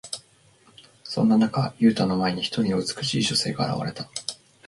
[1.03, 4.09] そんな中、ユウタの前に、一人の美しい女性が現れた。